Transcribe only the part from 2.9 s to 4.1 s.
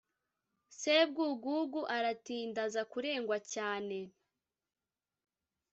kurengwa cyane